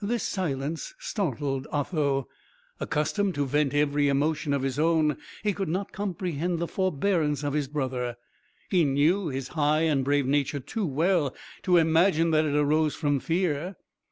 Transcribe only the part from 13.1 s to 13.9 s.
fear.